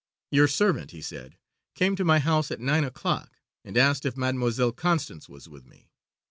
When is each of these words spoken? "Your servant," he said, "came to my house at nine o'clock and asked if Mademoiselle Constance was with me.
"Your 0.31 0.47
servant," 0.47 0.89
he 0.89 0.99
said, 1.01 1.37
"came 1.75 1.95
to 1.95 2.03
my 2.03 2.17
house 2.17 2.49
at 2.49 2.59
nine 2.59 2.83
o'clock 2.83 3.37
and 3.63 3.77
asked 3.77 4.03
if 4.03 4.17
Mademoiselle 4.17 4.71
Constance 4.71 5.29
was 5.29 5.47
with 5.47 5.67
me. 5.67 5.91